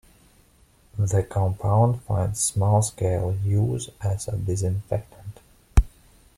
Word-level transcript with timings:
The 0.97 1.21
compound 1.21 2.01
finds 2.05 2.39
small 2.39 2.81
scale 2.81 3.35
use 3.45 3.91
as 4.03 4.27
a 4.27 4.35
disinfectant. 4.35 5.41